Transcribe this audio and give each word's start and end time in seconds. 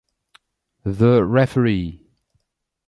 The 0.81 1.21
Referee 1.23 2.01